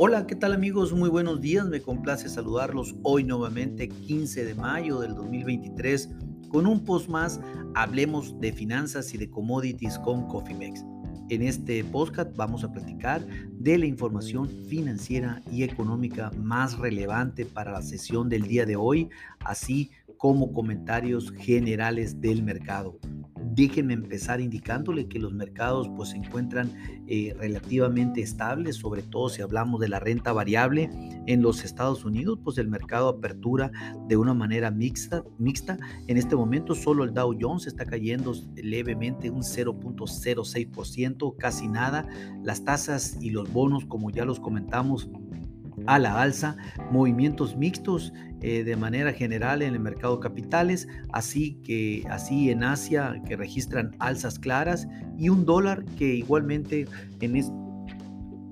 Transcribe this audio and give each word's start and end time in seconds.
Hola, 0.00 0.28
¿qué 0.28 0.36
tal 0.36 0.52
amigos? 0.52 0.92
Muy 0.92 1.08
buenos 1.08 1.40
días, 1.40 1.66
me 1.66 1.80
complace 1.80 2.28
saludarlos 2.28 2.94
hoy 3.02 3.24
nuevamente 3.24 3.88
15 3.88 4.44
de 4.44 4.54
mayo 4.54 5.00
del 5.00 5.16
2023 5.16 6.10
con 6.50 6.68
un 6.68 6.84
post 6.84 7.08
más, 7.08 7.40
hablemos 7.74 8.38
de 8.38 8.52
finanzas 8.52 9.12
y 9.12 9.18
de 9.18 9.28
commodities 9.28 9.98
con 9.98 10.28
Cofimex. 10.28 10.84
En 11.30 11.42
este 11.42 11.82
podcast 11.82 12.30
vamos 12.36 12.62
a 12.62 12.70
platicar 12.70 13.26
de 13.54 13.76
la 13.76 13.86
información 13.86 14.48
financiera 14.68 15.42
y 15.50 15.64
económica 15.64 16.30
más 16.36 16.78
relevante 16.78 17.44
para 17.44 17.72
la 17.72 17.82
sesión 17.82 18.28
del 18.28 18.42
día 18.42 18.66
de 18.66 18.76
hoy, 18.76 19.08
así 19.40 19.90
como 20.16 20.52
comentarios 20.52 21.32
generales 21.32 22.20
del 22.20 22.44
mercado. 22.44 23.00
Déjenme 23.58 23.94
empezar 23.94 24.40
indicándole 24.40 25.08
que 25.08 25.18
los 25.18 25.32
mercados 25.32 25.90
pues, 25.96 26.10
se 26.10 26.16
encuentran 26.16 26.70
eh, 27.08 27.34
relativamente 27.36 28.20
estables, 28.20 28.76
sobre 28.76 29.02
todo 29.02 29.28
si 29.30 29.42
hablamos 29.42 29.80
de 29.80 29.88
la 29.88 29.98
renta 29.98 30.32
variable 30.32 30.88
en 31.26 31.42
los 31.42 31.64
Estados 31.64 32.04
Unidos, 32.04 32.38
pues 32.44 32.56
el 32.58 32.68
mercado 32.68 33.08
apertura 33.08 33.72
de 34.06 34.16
una 34.16 34.32
manera 34.32 34.70
mixta. 34.70 35.24
mixta. 35.38 35.76
En 36.06 36.18
este 36.18 36.36
momento 36.36 36.76
solo 36.76 37.02
el 37.02 37.12
Dow 37.12 37.36
Jones 37.36 37.66
está 37.66 37.84
cayendo 37.84 38.32
levemente 38.54 39.28
un 39.28 39.42
0.06%, 39.42 41.36
casi 41.36 41.66
nada. 41.66 42.06
Las 42.44 42.64
tasas 42.64 43.18
y 43.20 43.30
los 43.30 43.52
bonos, 43.52 43.86
como 43.86 44.10
ya 44.10 44.24
los 44.24 44.38
comentamos, 44.38 45.10
a 45.86 45.98
la 45.98 46.20
alza, 46.20 46.56
movimientos 46.90 47.56
mixtos 47.56 48.12
eh, 48.40 48.64
de 48.64 48.76
manera 48.76 49.12
general 49.12 49.62
en 49.62 49.74
el 49.74 49.80
mercado 49.80 50.16
de 50.16 50.22
capitales, 50.22 50.88
así 51.12 51.58
que 51.64 52.04
así 52.10 52.50
en 52.50 52.64
Asia 52.64 53.20
que 53.26 53.36
registran 53.36 53.96
alzas 53.98 54.38
claras 54.38 54.88
y 55.18 55.28
un 55.28 55.44
dólar 55.44 55.84
que 55.96 56.14
igualmente 56.14 56.86
en 57.20 57.36
este 57.36 57.52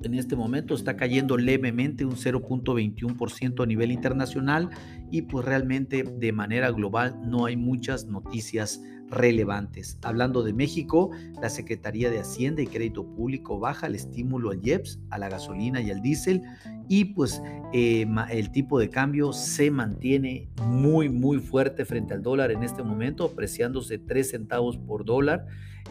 en 0.02 0.14
este 0.14 0.36
momento 0.36 0.74
está 0.74 0.96
cayendo 0.96 1.36
levemente 1.36 2.04
un 2.04 2.12
0.21% 2.12 3.62
a 3.62 3.66
nivel 3.66 3.90
internacional 3.92 4.70
y 5.10 5.22
pues 5.22 5.44
realmente 5.44 6.02
de 6.02 6.32
manera 6.32 6.70
global 6.70 7.18
no 7.24 7.46
hay 7.46 7.56
muchas 7.56 8.06
noticias 8.06 8.80
relevantes. 9.10 9.98
Hablando 10.02 10.42
de 10.42 10.52
México, 10.52 11.10
la 11.40 11.50
Secretaría 11.50 12.10
de 12.10 12.20
Hacienda 12.20 12.62
y 12.62 12.66
Crédito 12.66 13.04
Público 13.04 13.58
baja 13.58 13.86
el 13.86 13.94
estímulo 13.94 14.50
al 14.50 14.66
IEPS, 14.66 15.00
a 15.10 15.18
la 15.18 15.28
gasolina 15.28 15.80
y 15.80 15.90
al 15.90 16.02
diésel 16.02 16.42
y 16.88 17.06
pues 17.06 17.42
eh, 17.72 18.06
el 18.30 18.50
tipo 18.50 18.78
de 18.78 18.90
cambio 18.90 19.32
se 19.32 19.70
mantiene 19.70 20.50
muy 20.66 21.08
muy 21.08 21.38
fuerte 21.38 21.84
frente 21.84 22.14
al 22.14 22.22
dólar 22.22 22.52
en 22.52 22.62
este 22.62 22.82
momento, 22.82 23.24
apreciándose 23.24 23.98
3 23.98 24.30
centavos 24.30 24.78
por 24.78 25.04
dólar 25.04 25.46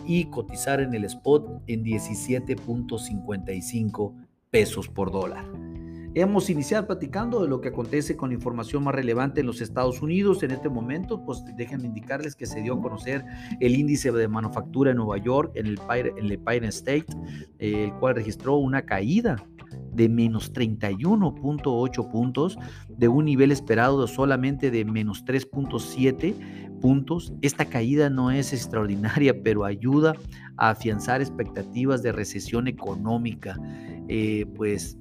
y 0.06 0.26
cotizar 0.26 0.82
en 0.82 0.94
el 0.94 1.06
spot 1.06 1.64
en 1.68 1.84
17.55 1.84 4.14
pesos 4.52 4.88
por 4.88 5.12
dólar. 5.12 5.75
Hemos 6.18 6.50
iniciado 6.50 6.88
platicando 6.88 7.42
de 7.42 7.50
lo 7.50 7.60
que 7.60 7.68
acontece 7.68 8.16
con 8.16 8.32
información 8.32 8.86
más 8.86 8.96
relevante 8.96 9.42
en 9.42 9.48
los 9.48 9.60
Estados 9.60 10.02
Unidos. 10.02 10.44
En 10.44 10.52
este 10.52 10.70
momento, 10.70 11.26
pues 11.26 11.44
déjenme 11.58 11.88
indicarles 11.88 12.38
que 12.38 12.46
se 12.46 12.62
dio 12.62 12.76
a 12.76 12.82
conocer 12.82 13.26
el 13.60 13.76
índice 13.76 14.14
de 14.14 14.30
manufactura 14.30 14.92
en 14.92 14.98
Nueva 14.98 15.18
York, 15.18 15.52
en 15.56 15.68
el, 15.68 15.80
en 16.48 16.64
State, 16.64 17.08
el 17.60 17.92
cual 17.96 18.16
registró 18.16 18.56
una 18.56 18.84
caída 18.84 19.46
de 19.92 20.08
menos 20.08 20.54
31.8 20.54 22.10
puntos, 22.10 22.58
de 22.88 23.10
un 23.10 23.26
nivel 23.26 23.52
esperado 23.52 24.08
solamente 24.08 24.72
de 24.72 24.86
menos 24.86 25.26
3.7 25.26 26.80
puntos. 26.80 27.34
Esta 27.42 27.66
caída 27.66 28.10
no 28.10 28.32
es 28.32 28.54
extraordinaria, 28.54 29.36
pero 29.44 29.66
ayuda 29.66 30.14
a 30.56 30.70
afianzar 30.70 31.20
expectativas 31.20 32.02
de 32.04 32.14
recesión 32.14 32.70
económica. 32.70 33.60
Eh, 34.08 34.46
pues 34.56 34.98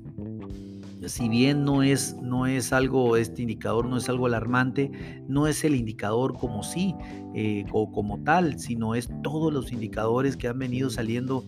si 1.09 1.29
bien 1.29 1.65
no 1.65 1.83
es, 1.83 2.17
no 2.23 2.47
es 2.47 2.73
algo, 2.73 3.17
este 3.17 3.43
indicador 3.43 3.87
no 3.87 3.97
es 3.97 4.09
algo 4.09 4.27
alarmante, 4.27 4.91
no 5.29 5.47
es 5.47 5.65
el 5.65 5.75
indicador 5.75 6.35
como 6.35 6.63
sí 6.63 6.95
eh, 7.35 7.65
o 7.73 7.91
como 7.91 8.23
tal, 8.23 8.59
sino 8.59 8.95
es 8.95 9.09
todos 9.23 9.53
los 9.53 9.73
indicadores 9.73 10.37
que 10.37 10.49
han 10.49 10.59
venido 10.59 10.91
saliendo 10.91 11.45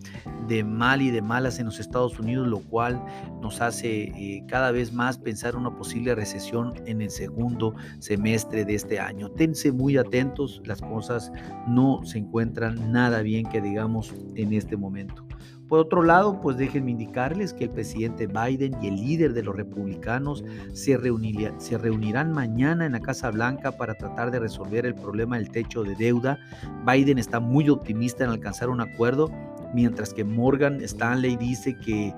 de 0.47 0.63
mal 0.63 1.01
y 1.01 1.11
de 1.11 1.21
malas 1.21 1.59
en 1.59 1.65
los 1.65 1.79
Estados 1.79 2.19
Unidos, 2.19 2.47
lo 2.47 2.59
cual 2.59 3.03
nos 3.41 3.61
hace 3.61 4.03
eh, 4.03 4.43
cada 4.47 4.71
vez 4.71 4.93
más 4.93 5.17
pensar 5.17 5.55
una 5.55 5.75
posible 5.75 6.15
recesión 6.15 6.73
en 6.85 7.01
el 7.01 7.09
segundo 7.09 7.75
semestre 7.99 8.65
de 8.65 8.75
este 8.75 8.99
año. 8.99 9.29
Tense 9.31 9.71
muy 9.71 9.97
atentos, 9.97 10.61
las 10.65 10.81
cosas 10.81 11.31
no 11.67 12.01
se 12.03 12.19
encuentran 12.19 12.91
nada 12.91 13.21
bien 13.21 13.47
que 13.49 13.61
digamos 13.61 14.13
en 14.35 14.53
este 14.53 14.77
momento. 14.77 15.26
Por 15.67 15.79
otro 15.79 16.01
lado, 16.01 16.39
pues 16.41 16.57
déjenme 16.57 16.91
indicarles 16.91 17.53
que 17.53 17.65
el 17.65 17.69
presidente 17.69 18.27
Biden 18.27 18.77
y 18.81 18.87
el 18.87 18.95
líder 18.95 19.33
de 19.33 19.43
los 19.43 19.55
republicanos 19.55 20.43
se, 20.71 20.97
reunirán 20.97 22.31
mañana 22.31 22.85
en 22.85 22.93
la 22.93 23.01
Casa 23.01 23.31
Blanca 23.31 23.73
para 23.73 23.95
tratar 23.95 24.31
de 24.31 24.39
resolver 24.39 24.85
el 24.85 24.95
problema 24.95 25.37
del 25.37 25.49
techo 25.49 25.83
de 25.83 25.95
deuda. 25.95 26.39
Biden 26.85 27.17
está 27.17 27.41
muy 27.41 27.69
optimista 27.69 28.23
en 28.23 28.29
alcanzar 28.29 28.69
un 28.69 28.79
acuerdo, 28.79 29.29
mientras 29.73 30.13
que 30.13 30.23
Morgan 30.23 30.79
Stanley 30.81 31.35
dice 31.35 31.77
que 31.77 32.13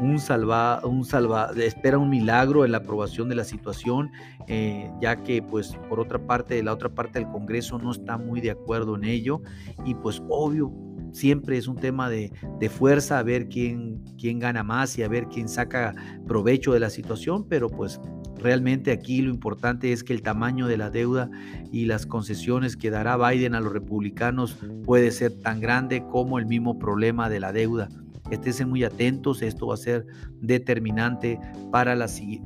un 0.00 0.18
salva, 0.18 0.84
un 0.84 1.04
salva, 1.04 1.50
espera 1.56 1.96
un 1.96 2.10
milagro 2.10 2.66
en 2.66 2.72
la 2.72 2.78
aprobación 2.78 3.30
de 3.30 3.34
la 3.34 3.44
situación, 3.44 4.10
eh, 4.46 4.90
ya 5.00 5.16
que 5.16 5.42
pues 5.42 5.74
por 5.88 6.00
otra 6.00 6.18
parte, 6.18 6.62
la 6.62 6.74
otra 6.74 6.90
parte 6.90 7.18
del 7.18 7.28
Congreso 7.28 7.78
no 7.78 7.92
está 7.92 8.18
muy 8.18 8.40
de 8.42 8.50
acuerdo 8.50 8.96
en 8.96 9.04
ello 9.04 9.40
y 9.84 9.94
pues 9.94 10.22
obvio 10.28 10.70
siempre 11.12 11.56
es 11.56 11.68
un 11.68 11.76
tema 11.76 12.08
de, 12.08 12.30
fuerza, 12.70 13.18
a 13.18 13.22
ver 13.22 13.48
quién, 13.48 14.04
quién 14.18 14.38
gana 14.38 14.62
más 14.62 14.96
y 14.98 15.02
a 15.02 15.08
ver 15.08 15.26
quién 15.26 15.48
saca 15.48 15.94
provecho 16.26 16.72
de 16.72 16.80
la 16.80 16.90
situación, 16.90 17.46
pero 17.48 17.68
pues 17.68 18.00
realmente 18.36 18.90
aquí 18.92 19.22
lo 19.22 19.30
importante 19.30 19.92
es 19.92 20.02
que 20.02 20.12
el 20.12 20.22
tamaño 20.22 20.66
de 20.66 20.76
la 20.76 20.90
deuda 20.90 21.30
y 21.72 21.86
las 21.86 22.06
concesiones 22.06 22.76
que 22.76 22.90
dará 22.90 23.16
Biden 23.16 23.54
a 23.54 23.60
los 23.60 23.72
republicanos 23.72 24.56
puede 24.84 25.10
ser 25.10 25.32
tan 25.40 25.60
grande 25.60 26.04
como 26.10 26.38
el 26.38 26.46
mismo 26.46 26.78
problema 26.78 27.28
de 27.28 27.40
la 27.40 27.52
deuda. 27.52 27.88
Esténse 28.30 28.64
muy 28.64 28.84
atentos, 28.84 29.42
esto 29.42 29.66
va 29.66 29.74
a 29.74 29.78
ser 29.78 30.06
determinante 30.40 31.40
para, 31.72 31.96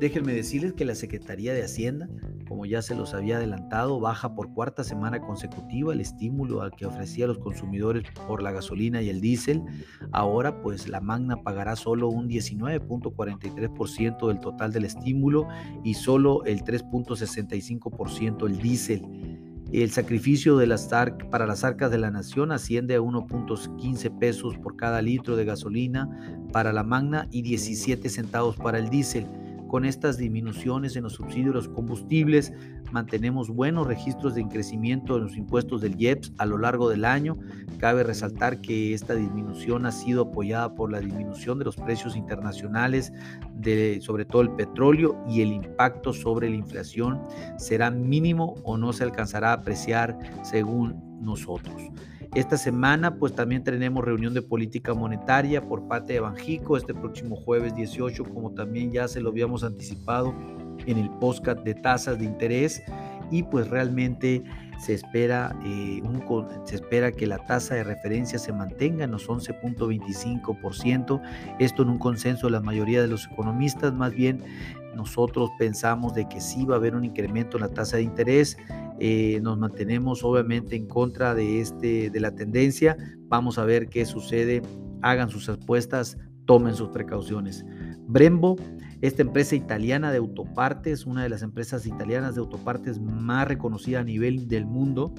déjenme 0.00 0.32
decirles 0.32 0.72
que 0.72 0.86
la 0.86 0.94
Secretaría 0.94 1.52
de 1.52 1.64
Hacienda 1.64 2.08
como 2.52 2.66
ya 2.66 2.82
se 2.82 2.94
los 2.94 3.14
había 3.14 3.38
adelantado, 3.38 3.98
baja 3.98 4.34
por 4.34 4.52
cuarta 4.52 4.84
semana 4.84 5.22
consecutiva 5.22 5.94
el 5.94 6.02
estímulo 6.02 6.60
al 6.60 6.72
que 6.72 6.84
ofrecía 6.84 7.24
a 7.24 7.28
los 7.28 7.38
consumidores 7.38 8.04
por 8.28 8.42
la 8.42 8.52
gasolina 8.52 9.00
y 9.00 9.08
el 9.08 9.22
diésel. 9.22 9.62
Ahora 10.12 10.60
pues 10.60 10.86
la 10.86 11.00
Magna 11.00 11.42
pagará 11.42 11.76
solo 11.76 12.10
un 12.10 12.28
19.43% 12.28 14.28
del 14.28 14.38
total 14.38 14.70
del 14.70 14.84
estímulo 14.84 15.48
y 15.82 15.94
solo 15.94 16.44
el 16.44 16.62
3.65% 16.62 18.46
el 18.46 18.58
diésel. 18.58 19.02
El 19.72 19.90
sacrificio 19.90 20.58
de 20.58 20.66
las 20.66 20.90
para 21.30 21.46
las 21.46 21.64
arcas 21.64 21.90
de 21.90 21.96
la 21.96 22.10
nación 22.10 22.52
asciende 22.52 22.96
a 22.96 23.00
1.15 23.00 24.18
pesos 24.18 24.58
por 24.58 24.76
cada 24.76 25.00
litro 25.00 25.36
de 25.36 25.46
gasolina 25.46 26.36
para 26.52 26.74
la 26.74 26.84
magna 26.84 27.28
y 27.30 27.40
17 27.40 28.10
centavos 28.10 28.58
para 28.58 28.76
el 28.76 28.90
diésel. 28.90 29.26
Con 29.72 29.86
estas 29.86 30.18
disminuciones 30.18 30.96
en 30.96 31.04
los 31.04 31.14
subsidios 31.14 31.46
de 31.46 31.54
los 31.54 31.68
combustibles, 31.70 32.52
mantenemos 32.90 33.48
buenos 33.48 33.86
registros 33.86 34.34
de 34.34 34.46
crecimiento 34.46 35.16
en 35.16 35.22
los 35.22 35.34
impuestos 35.34 35.80
del 35.80 35.98
IEPS 35.98 36.34
a 36.36 36.44
lo 36.44 36.58
largo 36.58 36.90
del 36.90 37.06
año. 37.06 37.38
Cabe 37.78 38.02
resaltar 38.02 38.60
que 38.60 38.92
esta 38.92 39.14
disminución 39.14 39.86
ha 39.86 39.92
sido 39.92 40.24
apoyada 40.24 40.74
por 40.74 40.92
la 40.92 41.00
disminución 41.00 41.58
de 41.58 41.64
los 41.64 41.76
precios 41.76 42.16
internacionales, 42.16 43.14
de, 43.54 43.98
sobre 44.02 44.26
todo 44.26 44.42
el 44.42 44.50
petróleo, 44.50 45.24
y 45.26 45.40
el 45.40 45.54
impacto 45.54 46.12
sobre 46.12 46.50
la 46.50 46.56
inflación 46.56 47.22
será 47.56 47.90
mínimo 47.90 48.56
o 48.64 48.76
no 48.76 48.92
se 48.92 49.04
alcanzará 49.04 49.52
a 49.52 49.54
apreciar 49.54 50.18
según 50.44 51.00
nosotros. 51.22 51.80
Esta 52.34 52.56
semana 52.56 53.16
pues 53.16 53.34
también 53.34 53.62
tenemos 53.62 54.02
reunión 54.02 54.32
de 54.32 54.40
política 54.40 54.94
monetaria 54.94 55.60
por 55.60 55.86
parte 55.86 56.14
de 56.14 56.20
Banjico 56.20 56.78
este 56.78 56.94
próximo 56.94 57.36
jueves 57.36 57.74
18, 57.74 58.24
como 58.24 58.52
también 58.52 58.90
ya 58.90 59.06
se 59.06 59.20
lo 59.20 59.28
habíamos 59.28 59.64
anticipado 59.64 60.34
en 60.86 60.96
el 60.96 61.10
podcast 61.10 61.60
de 61.60 61.74
tasas 61.74 62.18
de 62.18 62.24
interés. 62.24 62.82
Y 63.30 63.42
pues 63.42 63.68
realmente 63.68 64.42
se 64.78 64.94
espera, 64.94 65.54
eh, 65.64 66.00
un, 66.02 66.24
se 66.64 66.76
espera 66.76 67.12
que 67.12 67.26
la 67.26 67.38
tasa 67.44 67.74
de 67.74 67.84
referencia 67.84 68.38
se 68.38 68.52
mantenga 68.52 69.04
en 69.04 69.10
los 69.10 69.28
11.25%, 69.28 71.22
esto 71.58 71.82
en 71.82 71.88
un 71.88 71.98
consenso 71.98 72.46
de 72.46 72.52
la 72.52 72.60
mayoría 72.60 73.00
de 73.00 73.08
los 73.08 73.26
economistas, 73.26 73.94
más 73.94 74.12
bien 74.12 74.42
nosotros 74.94 75.50
pensamos 75.58 76.14
de 76.14 76.28
que 76.28 76.40
sí 76.40 76.64
va 76.64 76.74
a 76.74 76.78
haber 76.78 76.94
un 76.94 77.04
incremento 77.04 77.56
en 77.56 77.62
la 77.62 77.68
tasa 77.68 77.96
de 77.96 78.02
interés, 78.02 78.58
eh, 79.04 79.40
nos 79.42 79.58
mantenemos 79.58 80.22
obviamente 80.22 80.76
en 80.76 80.86
contra 80.86 81.34
de, 81.34 81.60
este, 81.60 82.08
de 82.08 82.20
la 82.20 82.36
tendencia. 82.36 82.96
Vamos 83.26 83.58
a 83.58 83.64
ver 83.64 83.88
qué 83.88 84.04
sucede. 84.04 84.62
Hagan 85.02 85.28
sus 85.28 85.48
apuestas, 85.48 86.16
tomen 86.46 86.76
sus 86.76 86.90
precauciones. 86.90 87.64
Brembo, 88.06 88.54
esta 89.00 89.22
empresa 89.22 89.56
italiana 89.56 90.12
de 90.12 90.18
autopartes, 90.18 91.04
una 91.04 91.24
de 91.24 91.30
las 91.30 91.42
empresas 91.42 91.84
italianas 91.84 92.36
de 92.36 92.42
autopartes 92.42 93.00
más 93.00 93.48
reconocida 93.48 93.98
a 93.98 94.04
nivel 94.04 94.46
del 94.46 94.66
mundo, 94.66 95.12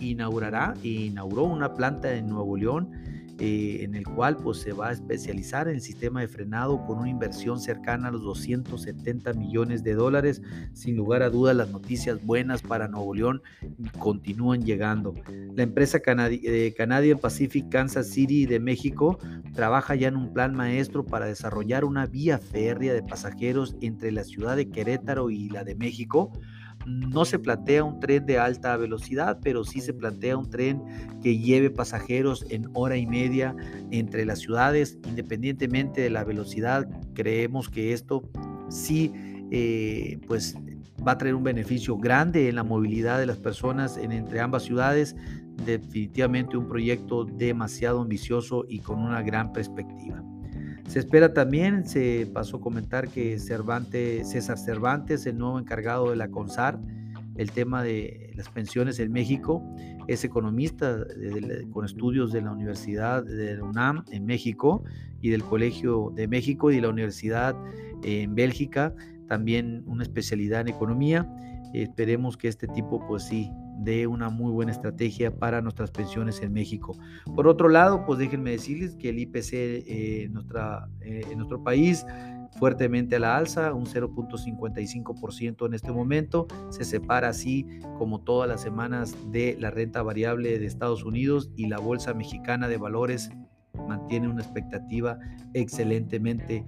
inaugurará, 0.00 0.72
inauguró 0.82 1.44
una 1.44 1.74
planta 1.74 2.14
en 2.14 2.28
Nuevo 2.28 2.56
León 2.56 2.92
eh, 3.40 3.84
en 3.84 3.94
el 3.94 4.04
cual 4.04 4.36
pues, 4.36 4.58
se 4.58 4.72
va 4.72 4.88
a 4.88 4.92
especializar 4.92 5.68
en 5.68 5.80
sistema 5.80 6.20
de 6.20 6.28
frenado 6.28 6.84
con 6.84 6.98
una 6.98 7.08
inversión 7.08 7.60
cercana 7.60 8.08
a 8.08 8.10
los 8.10 8.22
270 8.22 9.32
millones 9.34 9.84
de 9.84 9.94
dólares. 9.94 10.42
Sin 10.72 10.96
lugar 10.96 11.22
a 11.22 11.30
dudas, 11.30 11.54
las 11.54 11.70
noticias 11.70 12.24
buenas 12.24 12.62
para 12.62 12.88
Nuevo 12.88 13.14
León 13.14 13.42
continúan 13.98 14.64
llegando. 14.64 15.14
La 15.54 15.62
empresa 15.62 16.00
eh, 16.04 16.74
Canadian 16.76 17.18
Pacific 17.18 17.68
Kansas 17.68 18.08
City 18.08 18.44
de 18.46 18.58
México 18.58 19.18
trabaja 19.54 19.94
ya 19.94 20.08
en 20.08 20.16
un 20.16 20.32
plan 20.32 20.54
maestro 20.54 21.04
para 21.04 21.26
desarrollar 21.26 21.84
una 21.84 22.06
vía 22.06 22.38
férrea 22.38 22.92
de 22.92 23.02
pasajeros 23.02 23.76
entre 23.80 24.10
la 24.10 24.24
ciudad 24.24 24.56
de 24.56 24.68
Querétaro 24.68 25.30
y 25.30 25.48
la 25.48 25.62
de 25.62 25.76
México 25.76 26.32
no 26.86 27.24
se 27.24 27.38
plantea 27.38 27.84
un 27.84 28.00
tren 28.00 28.24
de 28.26 28.38
alta 28.38 28.76
velocidad, 28.76 29.38
pero 29.42 29.64
sí 29.64 29.80
se 29.80 29.92
plantea 29.92 30.36
un 30.36 30.48
tren 30.48 30.82
que 31.22 31.38
lleve 31.38 31.70
pasajeros 31.70 32.46
en 32.50 32.68
hora 32.74 32.96
y 32.96 33.06
media 33.06 33.54
entre 33.90 34.24
las 34.24 34.40
ciudades, 34.40 34.98
independientemente 35.06 36.00
de 36.00 36.10
la 36.10 36.24
velocidad. 36.24 36.88
Creemos 37.14 37.68
que 37.68 37.92
esto 37.92 38.22
sí, 38.68 39.12
eh, 39.50 40.18
pues 40.26 40.56
va 41.06 41.12
a 41.12 41.18
traer 41.18 41.34
un 41.34 41.44
beneficio 41.44 41.96
grande 41.96 42.48
en 42.48 42.56
la 42.56 42.64
movilidad 42.64 43.18
de 43.18 43.26
las 43.26 43.38
personas 43.38 43.96
en, 43.96 44.12
entre 44.12 44.40
ambas 44.40 44.64
ciudades. 44.64 45.16
Definitivamente 45.64 46.56
un 46.56 46.68
proyecto 46.68 47.24
demasiado 47.24 48.00
ambicioso 48.00 48.64
y 48.68 48.80
con 48.80 49.00
una 49.00 49.22
gran 49.22 49.52
perspectiva. 49.52 50.22
Se 50.88 51.00
espera 51.00 51.34
también, 51.34 51.86
se 51.86 52.26
pasó 52.32 52.56
a 52.56 52.60
comentar 52.62 53.08
que 53.08 53.38
Cervantes, 53.38 54.30
César 54.30 54.56
Cervantes, 54.56 55.26
el 55.26 55.36
nuevo 55.36 55.58
encargado 55.58 56.08
de 56.08 56.16
la 56.16 56.28
CONSAR, 56.28 56.80
el 57.36 57.50
tema 57.52 57.82
de 57.82 58.32
las 58.34 58.48
pensiones 58.48 58.98
en 58.98 59.12
México, 59.12 59.62
es 60.06 60.24
economista 60.24 61.06
con 61.72 61.84
estudios 61.84 62.32
de 62.32 62.40
la 62.40 62.52
Universidad 62.52 63.22
de 63.22 63.60
UNAM 63.60 64.04
en 64.10 64.24
México 64.24 64.82
y 65.20 65.28
del 65.28 65.44
Colegio 65.44 66.10
de 66.16 66.26
México 66.26 66.70
y 66.70 66.76
de 66.76 66.80
la 66.80 66.88
Universidad 66.88 67.54
en 68.02 68.34
Bélgica, 68.34 68.94
también 69.28 69.84
una 69.86 70.04
especialidad 70.04 70.62
en 70.62 70.68
economía. 70.68 71.28
Esperemos 71.72 72.36
que 72.36 72.48
este 72.48 72.66
tipo, 72.68 73.04
pues 73.06 73.24
sí, 73.24 73.50
de 73.78 74.06
una 74.06 74.28
muy 74.28 74.50
buena 74.50 74.72
estrategia 74.72 75.34
para 75.34 75.62
nuestras 75.62 75.90
pensiones 75.90 76.42
en 76.42 76.52
México. 76.52 76.96
Por 77.34 77.46
otro 77.46 77.68
lado, 77.68 78.04
pues 78.04 78.18
déjenme 78.18 78.50
decirles 78.50 78.96
que 78.96 79.10
el 79.10 79.18
IPC 79.18 79.52
eh, 79.52 80.28
nuestra, 80.30 80.88
eh, 81.00 81.22
en 81.30 81.38
nuestro 81.38 81.62
país 81.62 82.04
fuertemente 82.58 83.16
a 83.16 83.18
la 83.20 83.36
alza, 83.36 83.72
un 83.72 83.86
0.55% 83.86 85.66
en 85.66 85.74
este 85.74 85.92
momento, 85.92 86.46
se 86.70 86.84
separa 86.84 87.28
así 87.28 87.66
como 87.96 88.20
todas 88.20 88.48
las 88.48 88.60
semanas 88.60 89.14
de 89.30 89.56
la 89.60 89.70
renta 89.70 90.02
variable 90.02 90.58
de 90.58 90.66
Estados 90.66 91.04
Unidos 91.04 91.50
y 91.56 91.68
la 91.68 91.78
Bolsa 91.78 92.14
Mexicana 92.14 92.68
de 92.68 92.78
Valores 92.78 93.30
mantiene 93.86 94.28
una 94.28 94.42
expectativa 94.42 95.18
excelentemente 95.54 96.64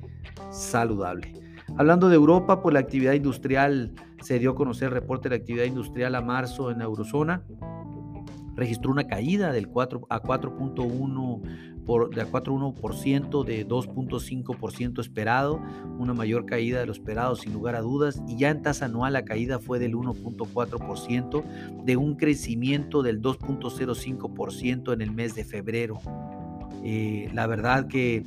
saludable. 0.51 1.33
Hablando 1.77 2.09
de 2.09 2.17
Europa, 2.17 2.63
pues 2.63 2.73
la 2.73 2.81
actividad 2.81 3.13
industrial 3.13 3.95
se 4.21 4.39
dio 4.39 4.51
a 4.51 4.55
conocer 4.55 4.89
el 4.89 4.95
reporte 4.95 5.29
de 5.29 5.37
la 5.37 5.41
actividad 5.41 5.65
industrial 5.65 6.15
a 6.15 6.21
marzo 6.21 6.71
en 6.71 6.79
la 6.79 6.85
eurozona. 6.85 7.43
Registró 8.55 8.91
una 8.91 9.07
caída 9.07 9.53
del 9.53 9.69
4 9.69 10.07
a 10.11 10.23
4.1 10.23 11.41
por, 11.87 12.15
de 12.15 12.27
4.1% 12.27 13.45
de 13.45 13.67
2.5% 13.67 15.01
esperado, 15.01 15.63
una 15.99 16.13
mayor 16.13 16.45
caída 16.45 16.81
de 16.81 16.87
lo 16.87 16.93
esperado 16.93 17.37
sin 17.37 17.53
lugar 17.53 17.75
a 17.75 17.81
dudas, 17.81 18.23
y 18.29 18.37
ya 18.37 18.51
en 18.51 18.63
tasa 18.63 18.85
anual 18.85 19.15
la 19.15 19.25
caída 19.25 19.59
fue 19.59 19.79
del 19.79 19.95
1.4% 19.95 21.85
de 21.85 21.97
un 21.97 22.17
crecimiento 22.17 23.03
del 23.03 23.23
2.05% 23.23 24.93
en 24.93 25.01
el 25.01 25.13
mes 25.13 25.35
de 25.35 25.45
febrero. 25.45 25.99
Eh, 26.85 27.31
la 27.33 27.47
verdad 27.47 27.89
que 27.89 28.25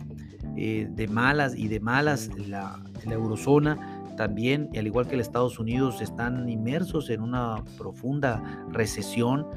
eh, 0.55 0.87
de 0.89 1.07
malas 1.07 1.55
y 1.55 1.67
de 1.67 1.79
malas 1.79 2.29
la, 2.37 2.83
la 3.05 3.13
eurozona 3.13 3.92
también, 4.15 4.69
al 4.77 4.87
igual 4.87 5.07
que 5.07 5.15
el 5.15 5.21
Estados 5.21 5.59
Unidos, 5.59 6.01
están 6.01 6.49
inmersos 6.49 7.09
en 7.09 7.21
una 7.21 7.63
profunda 7.77 8.65
recesión 8.69 9.47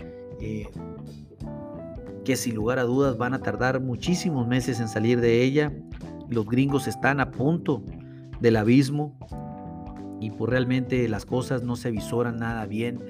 eh, 0.41 0.69
que 2.25 2.37
sin 2.37 2.55
lugar 2.55 2.79
a 2.79 2.85
dudas 2.85 3.17
van 3.17 3.35
a 3.35 3.39
tardar 3.39 3.81
muchísimos 3.81 4.47
meses 4.47 4.81
en 4.81 4.89
salir 4.89 5.21
de 5.21 5.43
ella. 5.43 5.73
Los 6.29 6.47
gringos 6.47 6.89
están 6.89 7.21
a 7.21 7.31
punto 7.31 7.83
del 8.41 8.57
abismo 8.57 9.17
y 10.21 10.31
pues 10.31 10.51
realmente 10.51 11.09
las 11.09 11.27
cosas 11.27 11.63
no 11.63 11.77
se 11.77 11.91
visoran 11.91 12.39
nada 12.39 12.67
bien 12.67 13.01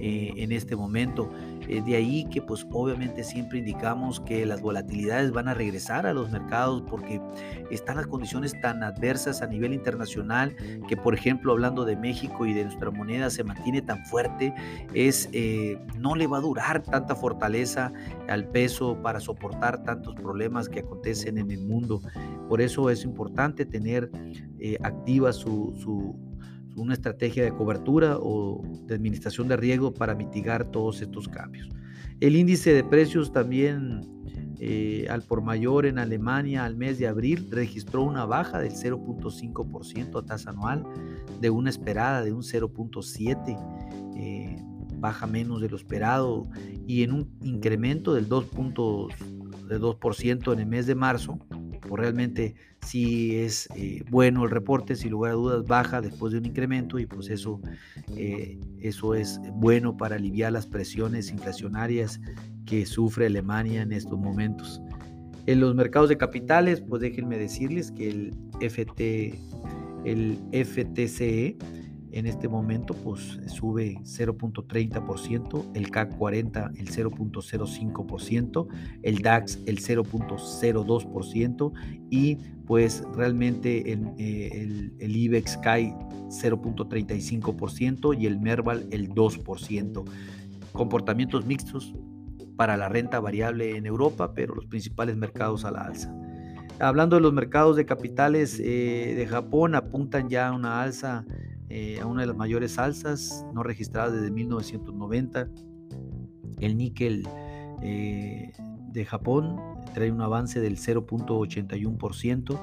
eh, 0.00 0.32
en 0.36 0.52
este 0.52 0.76
momento. 0.76 1.30
de 1.68 1.96
ahí 1.96 2.24
que 2.30 2.42
pues 2.42 2.66
obviamente 2.72 3.22
siempre 3.24 3.58
indicamos 3.58 4.20
que 4.20 4.44
las 4.44 4.60
volatilidades 4.60 5.30
van 5.30 5.48
a 5.48 5.54
regresar 5.54 6.06
a 6.06 6.12
los 6.12 6.30
mercados 6.30 6.82
porque 6.90 7.20
están 7.70 7.96
las 7.96 8.06
condiciones 8.06 8.52
tan 8.60 8.82
adversas 8.82 9.42
a 9.42 9.46
nivel 9.46 9.72
internacional 9.72 10.54
que 10.88 10.96
por 10.96 11.14
ejemplo 11.14 11.52
hablando 11.52 11.84
de 11.84 11.96
México 11.96 12.46
y 12.46 12.52
de 12.52 12.64
nuestra 12.64 12.90
moneda 12.90 13.30
se 13.30 13.44
mantiene 13.44 13.82
tan 13.82 14.04
fuerte, 14.06 14.54
es 14.94 15.28
eh, 15.32 15.78
no 15.98 16.14
le 16.14 16.26
va 16.26 16.38
a 16.38 16.40
durar 16.40 16.82
tanta 16.82 17.14
fortaleza 17.14 17.92
al 18.28 18.48
peso 18.48 19.00
para 19.02 19.20
soportar 19.20 19.82
tantos 19.84 20.14
problemas 20.14 20.68
que 20.68 20.80
acontecen 20.80 21.38
en 21.38 21.50
el 21.50 21.64
mundo. 21.64 22.00
Por 22.48 22.60
eso 22.60 22.90
es 22.90 23.04
importante 23.04 23.64
tener 23.64 24.10
eh, 24.58 24.78
activa 24.82 25.32
su, 25.32 25.74
su 25.76 26.14
una 26.76 26.94
estrategia 26.94 27.44
de 27.44 27.52
cobertura 27.52 28.16
o 28.18 28.62
de 28.86 28.94
administración 28.94 29.48
de 29.48 29.56
riesgo 29.56 29.92
para 29.92 30.14
mitigar 30.14 30.70
todos 30.70 31.02
estos 31.02 31.28
cambios. 31.28 31.68
El 32.20 32.36
índice 32.36 32.72
de 32.72 32.84
precios 32.84 33.32
también 33.32 34.12
eh, 34.64 35.08
al 35.10 35.22
por 35.22 35.42
mayor 35.42 35.86
en 35.86 35.98
Alemania 35.98 36.64
al 36.64 36.76
mes 36.76 36.96
de 36.96 37.08
abril 37.08 37.48
registró 37.50 38.04
una 38.04 38.26
baja 38.26 38.60
del 38.60 38.74
0.5% 38.74 40.20
a 40.20 40.22
tasa 40.24 40.50
anual 40.50 40.84
de 41.40 41.50
una 41.50 41.68
esperada 41.68 42.22
de 42.22 42.32
un 42.32 42.42
0.7%, 42.42 44.14
eh, 44.16 44.54
baja 44.98 45.26
menos 45.26 45.60
de 45.60 45.68
lo 45.68 45.74
esperado 45.74 46.46
y 46.86 47.02
en 47.02 47.10
un 47.10 47.28
incremento 47.42 48.14
del 48.14 48.28
2%, 48.28 50.52
en 50.52 50.60
el 50.60 50.66
mes 50.66 50.86
de 50.86 50.94
marzo 50.94 51.40
realmente 51.96 52.54
si 52.86 53.36
es 53.36 53.68
eh, 53.76 54.02
bueno 54.10 54.44
el 54.44 54.50
reporte, 54.50 54.96
sin 54.96 55.10
lugar 55.10 55.32
a 55.32 55.34
dudas 55.34 55.64
baja 55.64 56.00
después 56.00 56.32
de 56.32 56.38
un 56.38 56.46
incremento 56.46 56.98
y 56.98 57.06
pues 57.06 57.28
eso, 57.28 57.60
eh, 58.16 58.58
eso 58.80 59.14
es 59.14 59.40
bueno 59.54 59.96
para 59.96 60.16
aliviar 60.16 60.52
las 60.52 60.66
presiones 60.66 61.30
inflacionarias 61.30 62.20
que 62.66 62.86
sufre 62.86 63.26
Alemania 63.26 63.82
en 63.82 63.92
estos 63.92 64.18
momentos. 64.18 64.80
En 65.46 65.60
los 65.60 65.74
mercados 65.74 66.08
de 66.08 66.16
capitales, 66.16 66.80
pues 66.80 67.02
déjenme 67.02 67.36
decirles 67.36 67.90
que 67.90 68.08
el 68.08 68.34
FT, 68.60 69.38
el 70.04 70.38
FTCE 70.52 71.56
en 72.12 72.26
este 72.26 72.48
momento 72.48 72.94
pues 72.94 73.38
sube 73.46 73.96
0.30%, 74.02 75.70
el 75.74 75.90
CAC 75.90 76.16
40 76.16 76.72
el 76.76 76.88
0.05%, 76.88 78.68
el 79.02 79.18
DAX 79.18 79.58
el 79.66 79.80
0.02% 79.80 81.72
y 82.10 82.36
pues 82.66 83.04
realmente 83.14 83.92
el, 83.92 84.12
eh, 84.18 84.92
el, 84.98 85.16
IBEX 85.16 85.56
cae 85.58 85.94
0.35% 86.28 88.18
y 88.18 88.26
el 88.26 88.38
Merval 88.40 88.86
el 88.90 89.10
2%. 89.10 90.04
Comportamientos 90.72 91.44
mixtos 91.44 91.94
para 92.56 92.76
la 92.76 92.88
renta 92.88 93.20
variable 93.20 93.76
en 93.76 93.86
Europa, 93.86 94.32
pero 94.34 94.54
los 94.54 94.66
principales 94.66 95.16
mercados 95.16 95.64
a 95.64 95.70
la 95.70 95.82
alza. 95.82 96.14
Hablando 96.78 97.16
de 97.16 97.22
los 97.22 97.32
mercados 97.32 97.76
de 97.76 97.84
capitales 97.84 98.58
eh, 98.58 99.14
de 99.16 99.26
Japón, 99.26 99.74
apuntan 99.74 100.28
ya 100.28 100.48
a 100.48 100.52
una 100.52 100.82
alza 100.82 101.24
eh, 101.74 101.98
a 102.00 102.06
una 102.06 102.20
de 102.20 102.26
las 102.26 102.36
mayores 102.36 102.78
alzas 102.78 103.46
no 103.54 103.62
registradas 103.62 104.12
desde 104.12 104.30
1990. 104.30 105.48
El 106.60 106.76
níquel 106.76 107.26
eh, 107.80 108.52
de 108.92 109.04
Japón 109.06 109.56
trae 109.94 110.12
un 110.12 110.20
avance 110.20 110.60
del 110.60 110.76
0.81%. 110.76 112.60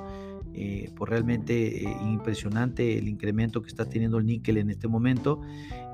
Eh, 0.53 0.91
pues 0.95 1.09
realmente 1.09 1.83
impresionante 2.01 2.97
el 2.97 3.07
incremento 3.07 3.61
que 3.61 3.67
está 3.67 3.85
teniendo 3.85 4.17
el 4.17 4.25
níquel 4.25 4.57
en 4.57 4.69
este 4.69 4.87
momento. 4.87 5.41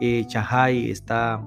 Shanghai 0.01 0.89
está 0.89 1.45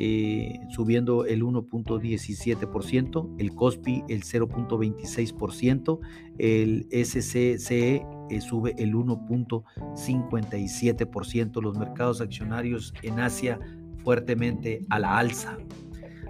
eh, 0.00 0.60
subiendo 0.68 1.24
el 1.24 1.42
1.17%, 1.42 3.34
el 3.36 3.52
COSPI 3.52 4.04
el 4.08 4.22
0.26%, 4.22 5.98
el 6.38 6.86
SCCE 6.92 8.06
eh, 8.30 8.40
sube 8.40 8.74
el 8.78 8.94
1.57%, 8.94 11.62
los 11.62 11.76
mercados 11.76 12.20
accionarios 12.20 12.92
en 13.02 13.18
Asia 13.20 13.60
fuertemente 14.02 14.84
a 14.90 14.98
la 14.98 15.18
alza. 15.18 15.56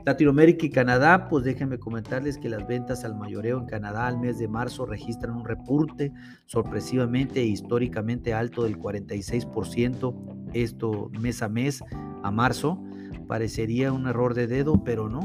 Latinoamérica 0.05 0.65
y 0.65 0.71
Canadá, 0.71 1.29
pues 1.29 1.43
déjenme 1.45 1.79
comentarles 1.79 2.39
que 2.39 2.49
las 2.49 2.67
ventas 2.67 3.05
al 3.05 3.15
mayoreo 3.15 3.59
en 3.59 3.67
Canadá 3.67 4.07
al 4.07 4.19
mes 4.19 4.39
de 4.39 4.49
marzo 4.49 4.87
registran 4.87 5.37
un 5.37 5.45
repunte 5.45 6.15
sorpresivamente 6.47 7.41
e 7.41 7.47
históricamente 7.47 8.33
alto 8.33 8.65
del 8.65 8.79
46%, 8.79 10.49
esto 10.55 11.11
mes 11.21 11.43
a 11.43 11.51
mes 11.51 11.85
a 12.23 12.31
marzo, 12.31 12.83
Parecería 13.29 13.93
un 13.93 14.07
error 14.07 14.33
de 14.33 14.47
dedo, 14.47 14.83
pero 14.83 15.11
no. 15.11 15.21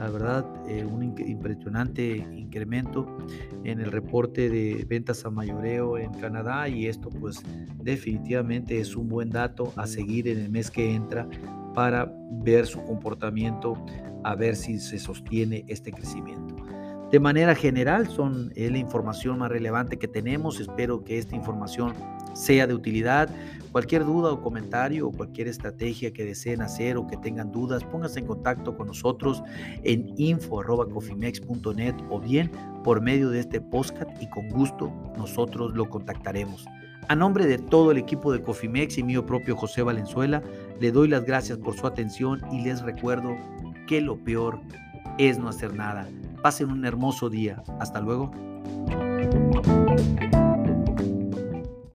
La 0.00 0.08
verdad, 0.08 0.46
eh, 0.66 0.82
un 0.82 1.02
impresionante 1.02 2.26
incremento 2.34 3.18
en 3.64 3.80
el 3.80 3.92
reporte 3.92 4.48
de 4.48 4.86
ventas 4.88 5.26
a 5.26 5.30
mayoreo 5.30 5.98
en 5.98 6.10
Canadá 6.14 6.70
y 6.70 6.86
esto 6.86 7.10
pues 7.10 7.42
definitivamente 7.82 8.80
es 8.80 8.96
un 8.96 9.10
buen 9.10 9.28
dato 9.28 9.74
a 9.76 9.86
seguir 9.86 10.26
en 10.28 10.38
el 10.38 10.50
mes 10.50 10.70
que 10.70 10.94
entra 10.94 11.28
para 11.74 12.10
ver 12.30 12.64
su 12.64 12.82
comportamiento, 12.82 13.74
a 14.24 14.34
ver 14.34 14.56
si 14.56 14.78
se 14.78 14.98
sostiene 14.98 15.66
este 15.68 15.92
crecimiento. 15.92 16.56
De 17.12 17.20
manera 17.20 17.54
general, 17.54 18.08
son 18.08 18.52
la 18.56 18.78
información 18.78 19.40
más 19.40 19.50
relevante 19.50 19.98
que 19.98 20.08
tenemos. 20.08 20.60
Espero 20.60 21.04
que 21.04 21.18
esta 21.18 21.36
información 21.36 21.92
sea 22.34 22.66
de 22.66 22.74
utilidad. 22.74 23.28
Cualquier 23.72 24.04
duda 24.04 24.32
o 24.32 24.42
comentario 24.42 25.06
o 25.08 25.12
cualquier 25.12 25.46
estrategia 25.46 26.12
que 26.12 26.24
deseen 26.24 26.60
hacer 26.60 26.96
o 26.96 27.06
que 27.06 27.16
tengan 27.16 27.52
dudas, 27.52 27.84
pónganse 27.84 28.18
en 28.18 28.26
contacto 28.26 28.76
con 28.76 28.88
nosotros 28.88 29.42
en 29.84 30.12
info.cofimex.net 30.16 31.94
o 32.10 32.20
bien 32.20 32.50
por 32.82 33.00
medio 33.00 33.30
de 33.30 33.40
este 33.40 33.60
podcast 33.60 34.10
y 34.20 34.28
con 34.28 34.48
gusto 34.48 34.92
nosotros 35.16 35.72
lo 35.74 35.88
contactaremos. 35.88 36.66
A 37.08 37.16
nombre 37.16 37.46
de 37.46 37.58
todo 37.58 37.90
el 37.90 37.98
equipo 37.98 38.32
de 38.32 38.42
Cofimex 38.42 38.98
y 38.98 39.02
mío 39.02 39.26
propio 39.26 39.56
José 39.56 39.82
Valenzuela, 39.82 40.42
le 40.80 40.92
doy 40.92 41.08
las 41.08 41.24
gracias 41.24 41.58
por 41.58 41.76
su 41.76 41.86
atención 41.86 42.40
y 42.52 42.62
les 42.62 42.82
recuerdo 42.82 43.36
que 43.88 44.00
lo 44.00 44.16
peor 44.16 44.60
es 45.18 45.38
no 45.38 45.48
hacer 45.48 45.74
nada. 45.74 46.08
Pasen 46.42 46.70
un 46.70 46.84
hermoso 46.84 47.28
día. 47.28 47.62
Hasta 47.80 48.00
luego. 48.00 48.30